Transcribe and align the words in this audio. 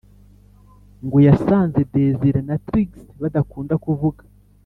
ngo 1.05 1.17
yasanze 1.27 1.79
desire 1.91 2.39
na 2.47 2.55
trix 2.67 2.89
badakunda 3.21 3.73
kuvuga 3.83 4.21